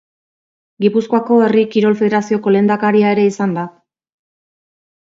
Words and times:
Gipuzkoako 0.85 1.37
Herri 1.49 1.65
Kirol 1.75 1.99
Federazioko 2.01 2.55
lehendakaria 2.57 3.13
ere 3.19 3.31
izan 3.35 3.57
da. 3.61 3.71